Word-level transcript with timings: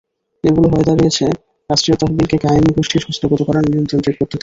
এগুলো 0.43 0.67
হয়ে 0.69 0.87
দাঁড়িয়েছে 0.89 1.25
রাষ্ট্রীয় 1.69 1.97
তহবিলকে 1.99 2.37
কায়েমি 2.43 2.71
গোষ্ঠীর 2.77 3.03
হস্তগত 3.07 3.39
করার 3.47 3.63
নিয়মতান্ত্রিক 3.65 4.15
পদ্ধতি। 4.19 4.37